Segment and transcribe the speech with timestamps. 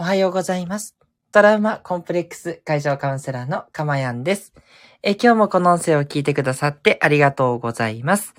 [0.00, 0.96] おはようございます。
[1.30, 4.54] トラウマコンプレックス解消カウンセラーのかまやんです。
[5.02, 8.32] え今日もこの音声を聞いてくださってありがとうございます。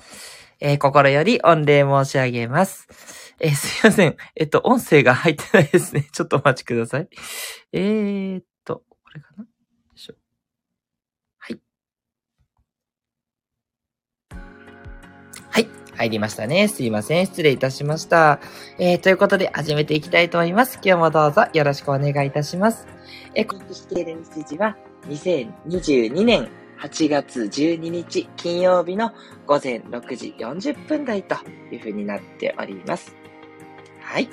[0.59, 2.87] え心より御礼申し上げます。
[3.39, 4.17] えすいません。
[4.35, 6.07] えっと、音声が入ってないですね。
[6.11, 7.07] ちょっとお待ちください。
[7.73, 9.43] えーっと、これかな？
[9.43, 9.49] よ
[9.95, 10.15] いしょ。
[11.37, 11.61] はい。
[15.51, 15.80] はい。
[16.01, 16.67] 入りましたね。
[16.67, 17.25] すいません。
[17.25, 18.39] 失礼いたしました。
[18.77, 20.79] えー、ということで始めていきたいと思います。
[20.83, 22.87] 今日もどうぞよろしくお願いいたします。
[23.35, 24.75] えー、告知している日時は
[25.07, 29.13] 2022年8月12日金曜日の
[29.45, 31.35] 午前6時40分台と
[31.71, 33.15] いうふうになっております。
[34.01, 34.27] はい。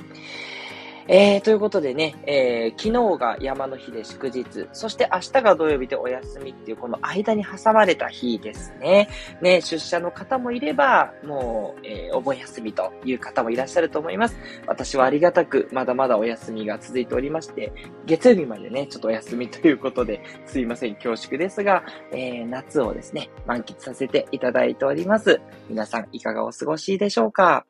[1.11, 9.09] えー、ということでね、えー、昨日が山の日で祝日、そして明日が土曜日でお休みっていうこの間に挟まれた日ですね。
[9.41, 14.37] ね、出社の方もいれば、もう、えーお盆休みという方もいらっしゃると思います。
[14.67, 17.73] 私はありがたく、まだまだお休みが続いておりまして、
[18.05, 25.41] 月曜日までね、ちょっとお休みということで、すいません、恐縮ですが、えー夏をですね、満喫させていただいております。
[25.71, 27.65] 皆さん、いかがお過ごしでしょうか？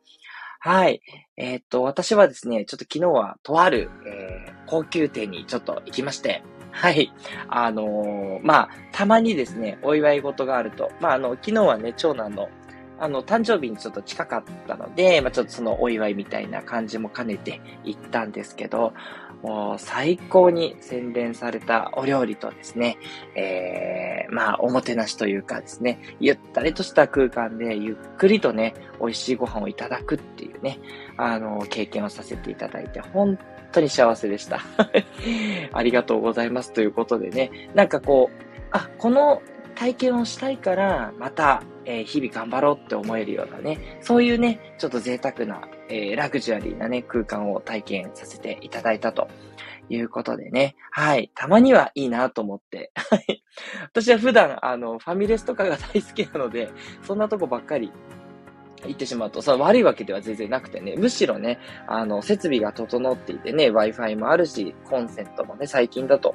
[0.60, 1.00] はい。
[1.36, 7.14] えーっと、私はですね、ちょっと昨日はとある、えー高級店にちょっと行きまして、はい。
[7.48, 12.50] あのーまあ、たまにですね、お祝い事があると、まあ、あの、昨日はね、長男の、
[13.00, 18.92] あの、誕生日にちょっと近かったので、まあ、ちょっとそのお祝いみたいな感じも兼ねて行ったんですけど、
[19.42, 22.98] もう最高に洗練されたお料理とですね、
[23.36, 30.80] えー、まあ、おもてなしというかですね、ゆったりとした空間でゆっくりとね、美味しいご飯をいただくっていうね、
[31.16, 33.38] あの、経験をさせていただいて、本
[33.70, 34.60] 当に幸せでした。
[35.72, 38.42] ありがとうございますということでね、なんかこう、
[38.72, 39.40] あ、この
[39.78, 49.28] 体験をしたいから、また、えー日々頑張ろうって思えるようなね、そういうね、ちょっと贅沢な、えーラグジュアリーなね、空間を体験させていただいたと
[49.88, 53.44] いうことでね、はい、たまにはいいなと思って、はい。
[53.84, 56.70] 私は普段、あの、ファミレスとかが大好きなので、
[57.04, 57.92] そんなとこばっかり
[58.84, 66.34] 行ってしまうと、それ悪いわけでは全然なくてね、むしろね、あの、設備が整っていてね、Wi-Fi もあるし、コンセントもね、最近だと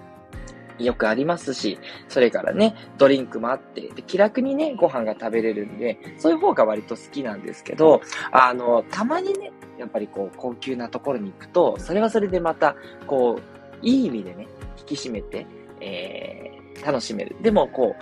[0.79, 8.01] よくありますし、それからね、ドリンクもあって、で気楽にね、ご飯が食べれるんで、そういう方が割と好きなんですけど、
[8.31, 12.75] あの、たまにね、やっぱりこう、高級なところに行くと、それはそれでまた、
[13.07, 14.47] こう、いい意味でね、
[14.79, 15.45] 引き締めて、
[15.81, 17.35] えー、楽しめる。
[17.41, 17.95] でも、こ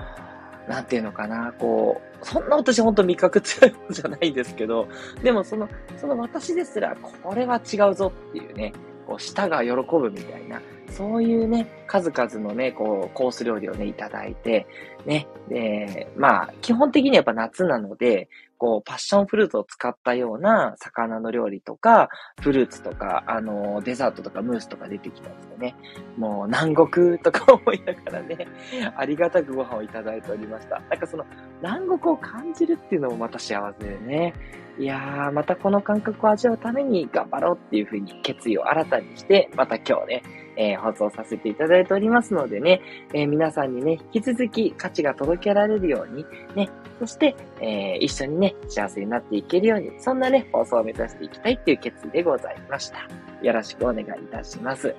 [0.67, 4.87] う、なんていうのかな、こう、そんな私本当味覚強いじゃないんですけど、
[5.23, 5.67] でもその、
[5.97, 8.73] その私ですら、これは違うぞっていうね、
[9.07, 14.67] こう、舌が喜ぶみたいな、そういうね、数々のね、こう、コース料理をね、いただいて、
[15.05, 22.09] ね、で、まあ、基本的にやっぱ夏なので、こう、パッションフルーツを使ったような魚の料理とか、
[22.41, 25.75] フルーツとか、あの、デザートとかムースとか出てきたりしてね、
[26.17, 28.47] もう南国とか思いながらね、
[28.95, 30.79] ありがたくご飯をいただいておりました。
[30.89, 31.25] なんかその、
[31.61, 34.33] 南国を感じるっていうのもまた幸せでね、
[34.77, 40.23] いやー、またこの感覚を味わうために頑張ろうっていうふうに決意を新たにして、また今日ね、
[40.57, 42.81] えー放送させていただいておりますのでね、
[43.13, 52.99] えー皆さんにね、引き続き価値が届けられるように、ね、そして、えー一緒にね、幸せになっていけるように、そんなね、放送を目指していきたいっていう決意でございました。
[53.41, 54.95] よろしくお願いいたします。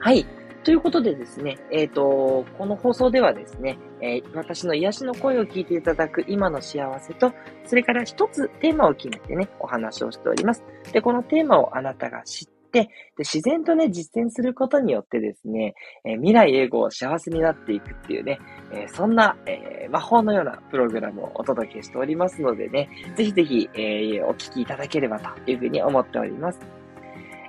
[0.00, 0.37] はい。
[0.64, 7.32] ということでですね、えっ、と、この放送ではですね、えー私の癒しの声を聞いていただく今の幸せと、
[7.64, 10.64] それから一つテーマを決めてね、お話をしております。
[10.92, 12.88] で、このテーマをあなたが知って、で
[13.20, 15.74] 自然とね、実践することによってですね、
[16.04, 18.38] えー未来永劫幸せになっていくっていうね、
[18.72, 26.77] えーそんな、えー魔法のようなプログラムをお届けしておりますのでね、ぜひぜひ、えお聞きいただければというふうに思っております。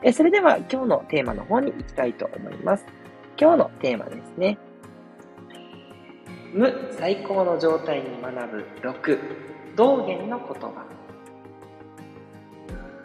[0.02, 2.86] えそれでは今日のテーマの方に行きたいと思います。
[3.40, 4.58] 今日のテーマですね。
[6.54, 9.20] 無最高の状態に学ぶ6、
[9.76, 10.86] 道元の言葉。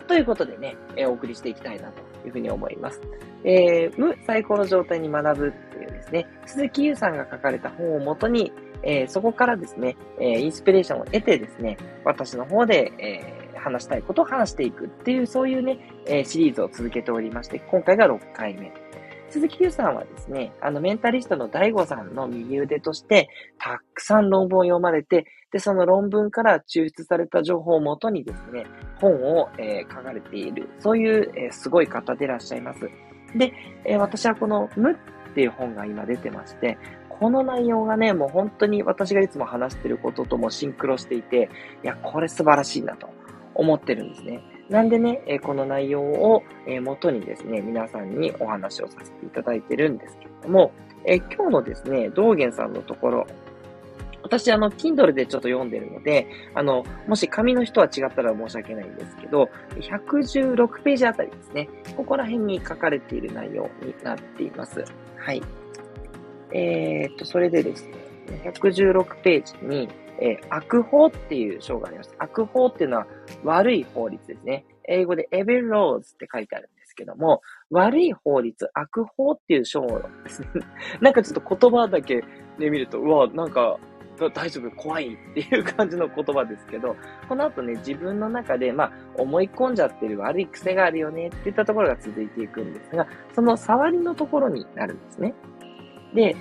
[0.07, 3.01] ということでね、えお送りしていきたいなというふうに思います。
[3.43, 8.53] えー無最高の状態に学ぶっていうですね、鈴木優さんが書かれた本をもとに、
[8.85, 18.73] えーそこからですね、えーインスピレーションを得てですね、私の方で、え話したいことを話していくっていう、そういうね、えーシリーズを続けておりまして、今回が6回目。
[19.31, 23.29] 鈴木優さんはですね、あの、メンタリストの大悟さんの右腕として、
[23.59, 28.67] たくさん論文を読まれて、で、その論文から抽出された情報をもとにですね、
[29.01, 32.89] 本を、えー書かれている、そういう、えーすごい方でいらっしゃいます。
[33.37, 33.53] で、
[33.85, 34.97] えー私はこの、無っ
[35.35, 36.79] ていう本が今出てまして、
[37.09, 41.49] この内容がね、もう本当に私がいつも話してることともシンクロしていて、
[41.83, 43.09] いや、これ素晴らしいなと
[43.55, 44.41] 思ってるんですね。
[44.69, 50.73] なんでね、えこの内容を、え元にですね、皆さんにお話をさせていただいてるんですけれども、
[51.05, 53.27] え今日のですね、道元さんのところ、
[54.25, 61.69] 私、あの、Kindle でちょっと読んでるので、あの、もし紙の人は違ったら申し訳ないんですけど、116ページあたりですね。
[61.95, 64.83] ここら辺に書かれている内容になっています。
[65.19, 65.43] はい。
[66.53, 67.93] えー、っと、それでですね、
[68.45, 69.89] 116ページに、
[70.21, 72.15] えー、悪法っていう章があります。
[72.19, 73.07] 悪法っていうのは
[73.43, 74.65] 悪い法律ですね。
[74.87, 79.87] 英語で evil laws って書いてあるんですけども、悪い法律、悪法っていう章
[80.25, 80.49] ですね。
[81.01, 82.25] なんかちょっと言葉だけ
[82.59, 83.79] で見ると、うわ、なんか
[84.33, 86.97] 大丈夫、怖いっていう感じの言葉ですけど、
[87.29, 95.35] この後ね、自分の中で、まあ、思い込んじゃってる悪い癖があるよねっていったところが続いていくんですが、その触りのところになるんですね。
[96.15, 96.37] で、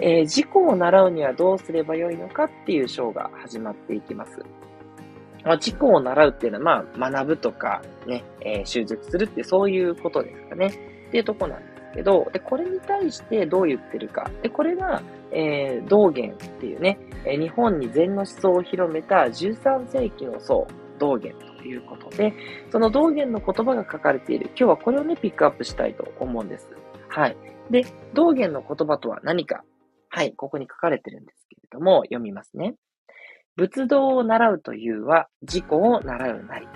[0.00, 4.38] えー、事故を習うにはどうすればよいのかっていう章が始まっていきます。
[5.44, 10.66] まあ、事故を習うっていうのは、まあ、学ぶとか、ね、えー、習熟するってそういうことですかね。
[11.08, 14.30] っていうとこなんですけど、で、これに対してどう言ってるか。
[14.42, 15.02] で、これが、
[15.32, 20.66] えー、道元っていうね、え日本に禅の思想を広めた13世紀の僧、
[20.98, 22.32] 道元ということで、
[22.70, 24.46] その道元の言葉が書かれている。
[24.48, 26.68] 今日はこれをね、ピックアップしたいと思うんです。
[27.08, 27.36] はい。
[27.70, 27.84] で、
[28.14, 29.64] 道元の言葉とは何か
[30.18, 32.74] はい、ここに書かれてるんですけれども、読みますね。
[33.54, 36.66] 仏道を習うというは、自己を習うなり。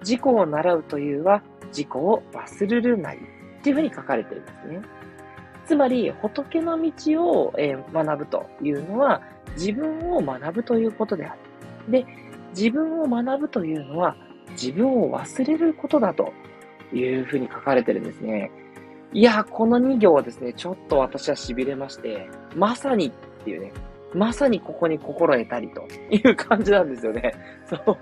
[0.00, 3.20] 自己を習うというは、自己を忘れるなり。
[3.60, 4.82] っていうふうに書かれてるんですね。
[5.64, 9.22] つまり、仏の道を、え学ぶというのは、
[9.56, 11.36] 自分を学ぶということであ
[11.86, 11.92] る。
[11.92, 12.04] で、
[12.56, 14.16] 自分を学ぶというのは、
[14.60, 16.32] 自分を忘れることだと
[16.92, 18.50] いうふうに書かれてるんですね。
[19.14, 23.10] いや、この2行はですね、ちょっと私は痺れまして、まさにっ
[23.44, 23.72] ていうね、
[24.12, 27.32] まさにここに心得たりという感じなんですよね。
[27.66, 27.96] そう、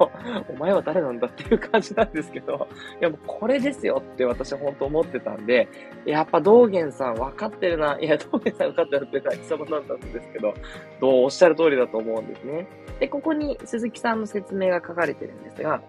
[0.49, 2.67] お前は誰なんだっていう感じなんですけど、
[3.01, 5.69] いやもうこれですよって私は本当思ってたんで、
[6.07, 10.55] やっぱ道元さん分かってるな、いや、道元さん分かってるって何様なんだんですけど、
[10.99, 12.67] どうおっしゃる通りだと思うんですね。
[13.01, 15.83] で、ここに鈴木さんの説明が書かれてるんですが、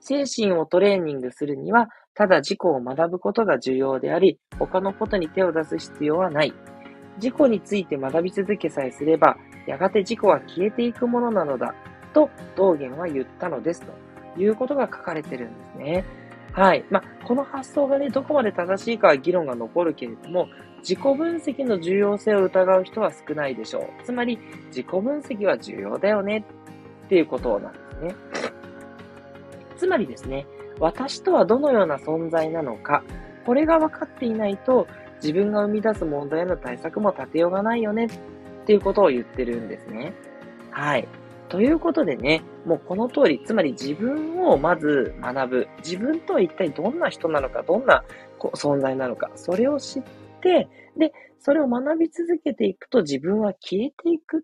[0.00, 6.52] 精神をトレーニングするには、ただ自己を学ぶことが重要であり、他のことに手を出す必要はない。
[7.16, 9.36] 自己について学び続けさえすれば、
[9.66, 11.74] やがて自己は消えていくものなのだ、
[12.12, 16.04] と道元は言ったのです、ということが書かれてるんですね。
[16.52, 16.84] はい。
[16.90, 20.48] まあ、この発想がね、どこまで正しいかは議論が残るけれども、
[20.80, 24.04] 自己分析の重要性を疑う人は少ないでしょう。
[24.04, 26.44] つまり、自己分析は重要だよね、
[27.06, 28.14] っていうことなんですね。
[29.76, 30.46] つまりですね、
[30.82, 33.04] 私とはどのような存在なのか、
[33.46, 34.88] これが分かっていないと、
[35.22, 38.10] 自分が生み出す問題への対策も立てようがないよねっ
[38.66, 40.12] ていうことを言ってるんですね。
[40.72, 41.06] はい。
[41.48, 45.68] ということでね、もうこの通り、つまり自分をまず学ぶ。
[45.84, 48.02] 自分とは一体どんな人なのか、どんな
[48.40, 50.02] 存在なのか、それを知っ
[50.40, 54.40] て、で、それを学び続けていくと自分は消えていくっ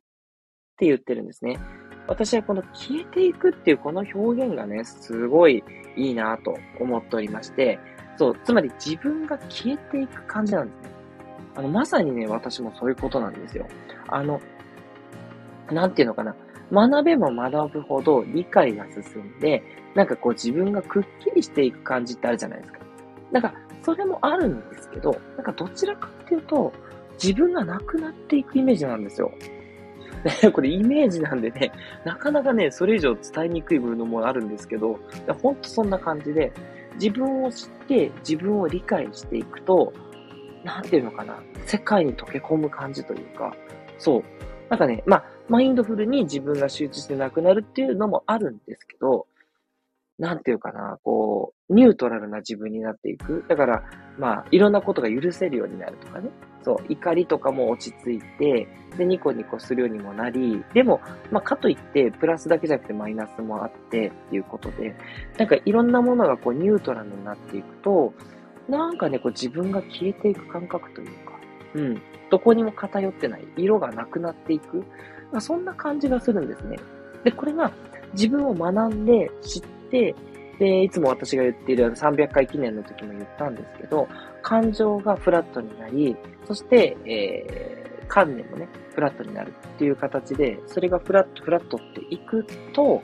[0.77, 1.59] て言ってるんですね。
[2.07, 5.65] 私はこの消えていくっていうこの表現がね、すごい
[5.99, 7.79] いいなと思っておりまして、
[8.17, 10.91] そう、つまり自分が消えていく感じなんですね。
[11.57, 13.67] あの、まさにね、私もそういうことなんですよ。
[14.09, 14.41] あの、
[15.71, 16.35] なんていうのかな。
[16.71, 19.63] 学べば学ぶほど理解が進んで、
[19.95, 22.79] なんかこう自分がくっきりしていく感じってあるじゃないですか。
[23.33, 26.73] なんか、それもあるんですけど、なんかどちらかっていうと、
[27.23, 29.33] 自分がなくなっていくイメージなんですよ。
[30.53, 31.73] これイメージなんでね、
[32.05, 34.99] なかなかね、それ以上伝えにくい部分もあるんですけど、
[35.43, 36.53] ほんとそんな感じで、
[36.95, 39.93] 自分を知って自分を理解していくと、
[40.65, 43.55] なんていうのかな、世界に溶け込む感じというか、
[43.99, 44.23] そう。
[44.69, 49.27] なんかね、まあ、マインドフルに自分が集中してなくなるっていうのもあるんですけど、
[50.19, 53.45] なんていうかな、こう、ニュートラルな自分になっていく。
[53.49, 53.85] だから、
[54.19, 56.29] まあ、いろんなことが許せるようになるとかね。
[56.63, 61.01] そう、怒りとかも落ち着いて、で、ニコニコするようにもなり、でも、
[61.31, 64.95] まあ、かといって、プラスだけじゃなくてマイナスもあって、っていうことで、
[65.37, 68.13] なんかいろんなものがこう、ニュートラルになっていくと、
[68.69, 71.13] なんかね、こう、自分が消えていく感覚というか、
[71.75, 74.79] うん、どこにも偏ってない、色がなくなっていく、
[75.33, 76.79] まあ、そんな感じがするんですね。
[77.25, 77.73] で、これが、
[78.13, 80.15] 自分を学んで、知って、
[80.59, 84.09] で、いつも私が言っている300回記念の時も言ったんですけど、
[84.49, 93.03] 感情がフラットになり、そして、えー、観念もね、フラットになるっていう形で、それがフラット、フラットっていくと、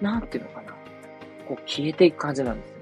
[0.00, 0.72] なんていうのかな。
[1.46, 2.78] こう消えていく感じなんですよ。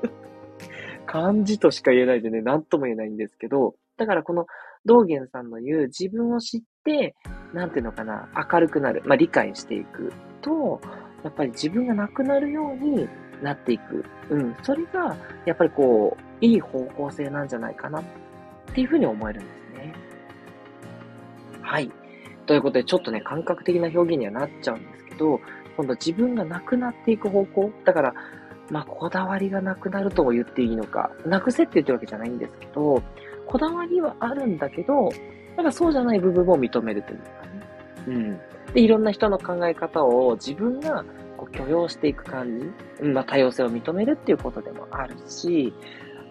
[1.04, 4.46] 感じとしか言えないでね、なんとも言えないんですけど、だからこの
[4.86, 7.14] 道元さんの言う自分を知って、
[7.52, 10.80] なんていうのかな、明るくなる、まあ理解していくと、
[11.22, 13.06] やっぱり自分がなくなるように
[13.42, 14.06] なっていく。
[14.30, 14.56] うん。
[14.62, 15.14] それが、
[15.44, 18.04] やっぱりこう、いい方向性なんじゃないかなっ
[18.74, 19.94] ていうふうに思えるんですね。
[21.62, 21.90] はい。
[22.46, 25.40] ということで、ちょっとね、感覚的な表現にはなっちゃうんですけど、
[25.76, 27.70] 今度自分がなくなっていく方向。
[27.84, 28.14] だから、
[28.70, 31.10] まあ、こだわりがなくなるとも言っていいのか。
[31.24, 33.02] なくせって言ってるわけじゃないんですけど、
[33.46, 35.10] こだわりはあるんだけど、
[35.56, 37.62] なんかそうじゃない部分も認めるというかね。
[38.06, 38.40] うん。
[38.74, 41.04] で、いろんな人の考え方を自分が
[41.36, 43.04] こう許容していく感じ。
[43.06, 45.72] まあ、多様性を認めるっていうことでもあるし、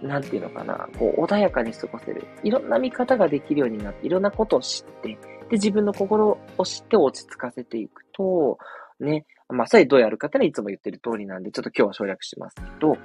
[0.01, 2.27] なんていうのかな、こう、穏やかに過ごせる。
[2.43, 5.17] いろんな見方ができるようになって、いろんなことを知って、で、
[5.51, 8.57] 自分の心を知って落ち着かせていくと、
[8.99, 12.97] ね、まあ、それどうやるかってのはいつも言ってる通りなんで、ちょっと今日は省略しますけど、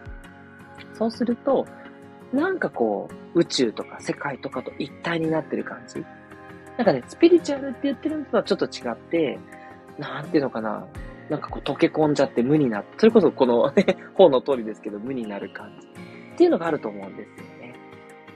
[0.95, 1.67] そうすると、
[2.33, 6.05] なんかこう、宇宙とか世界とかと一体になってる感じ。
[6.77, 9.39] なんかね、スピリチュアルって言ってるのとはちょっと違って、
[9.99, 10.87] なんていうのかな。
[11.29, 15.89] なんかこう溶け込んじゃって無になって、それこそこのね、本の通りですけど無になる感じ。
[16.33, 17.75] っていうのがあると思うんですよね。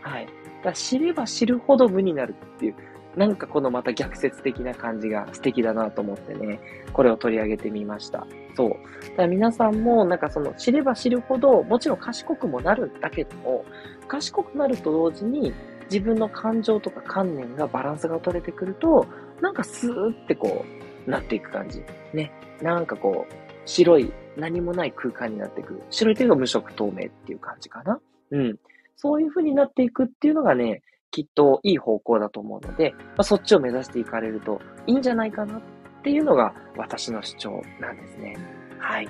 [0.01, 0.29] はい。
[0.63, 2.75] だ知れば知るほど無になるっていう、
[3.17, 6.61] なんかこのまた逆説的な感じが素敵だなと思ってね、
[6.93, 8.27] これを取り上げてみました。
[8.55, 8.71] そう。
[8.71, 13.65] だから皆さんもなんかその知れば知るほど、もちろん賢くもなるんだけども、
[14.07, 15.55] 賢くなると同時に
[15.91, 19.07] 自分の感情とか観念がバランスが取れてくると、
[19.41, 20.65] なんかスーってこ
[21.07, 21.83] う、なっていく感じ。
[22.13, 22.33] ね。
[22.61, 25.83] なんかこう、白い、何もない空間になってくる。
[25.91, 28.01] 白いというのが無色透明っていう感じかな。
[28.31, 28.57] うん。
[28.97, 35.63] そういう風になっていくっていうのがね、きっといい方向だと思うので、まあ、そっちを目指していかれるといいんじゃないかなっ
[36.03, 38.37] ていうのが私の主張なんですね。
[38.79, 39.09] はい。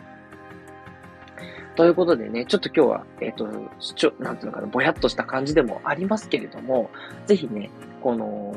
[1.76, 3.48] ということでね、ちょっと今日は、えっ、ー、と、
[3.78, 6.90] 主張、なんていうのかな、ぼやっとした感じでもありますけれども、
[7.26, 7.70] ぜひね、
[8.00, 8.54] この、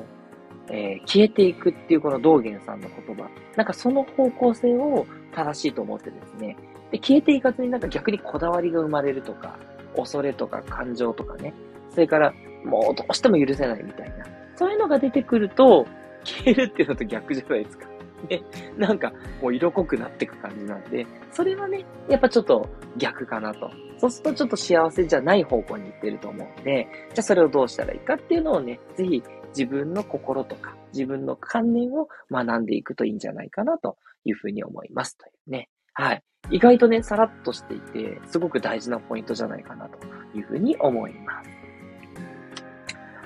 [0.70, 6.56] えー、消えていくっていうこの道元さんの言葉、なんかその方向性を正しいと思ってですね、
[6.92, 9.58] で、消えていかずになんか逆にこだわりが生まれるとか、
[9.96, 11.54] 恐れとか感情とかね、
[11.90, 12.34] それから
[12.64, 14.26] もうどうしても許せないみたいな。
[14.56, 15.88] そういうのが出てくると、
[16.24, 17.88] 消えるっていうのと逆じゃないですか。
[18.30, 18.44] ね、
[18.78, 23.72] なんか、もう色濃くなっていく感じなんで、それはね、やっぱちょっと逆かなと。
[23.98, 35.18] そうするとちょっと幸せじゃない方向に行ってると思うんで、じゃあそれをどうしたらいいかっていうのをね、ぜひ自分の心とか自分の観念を学んでいくといいんじゃないかなというふうに思います。
[35.18, 35.70] というね。
[35.94, 36.24] はい。
[36.52, 40.00] 意外とね、さらっとしていて、すごく大事なポイントじゃないかなと
[40.36, 41.50] いうふうに思います。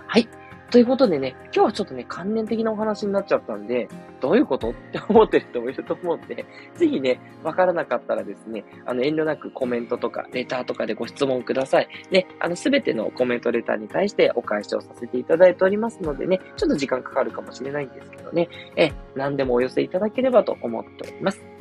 [0.08, 0.28] はい。
[0.74, 3.88] ということでね、今日はちょっとね、関連的なお話になっちゃったんで、
[4.20, 11.88] どういうことって思ってる人もいると思うんで、ぜひね、わからなかったらですね、あの、遠慮なくコメントとか、レターとかでご質問ください。
[12.10, 21.53] ね、あの、すべてのコメント、レターに対してお返しをさせていただいておりますのでね、ちょっと時間かかるかもしれないんですけどね、え、何でもお寄せいただければと思っております。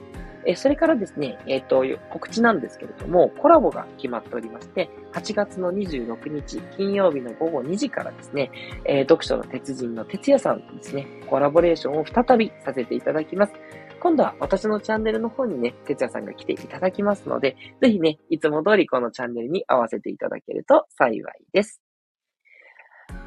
[0.46, 8.50] えそれからですね、えっ、ー、と、告知なんですけれども、コラボが決まっておりまして、8月の26日、金曜日の午後2時からですね、
[8.84, 13.52] えー、読書の鉄人の哲也さんとですね、コラボレーションを再びさせていただきます。
[14.00, 21.22] 今度は私のチャンネルの方にね、哲也さんが来ていただきますので、ぜひね、いつも通りこのチャンネルに合わせていただけると幸い
[21.52, 21.80] です。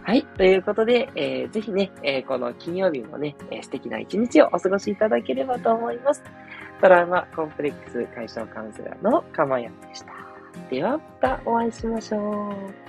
[0.03, 0.23] はい。
[0.37, 6.23] ということで、えー、ぜひね、えー、この金曜日もね、えー、素敵な一日をお過ごしいただければと思います。
[6.85, 10.13] トラウマコンプレックス解消カウンセラーのかまやんでした。
[10.69, 12.84] ではまたお会いしましょう。